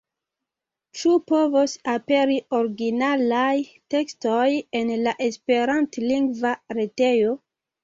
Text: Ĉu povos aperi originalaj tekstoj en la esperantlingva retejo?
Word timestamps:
Ĉu 1.01 1.11
povos 1.31 1.75
aperi 1.95 2.37
originalaj 2.61 3.53
tekstoj 3.97 4.49
en 4.81 4.91
la 5.05 5.15
esperantlingva 5.29 6.57
retejo? 6.81 7.41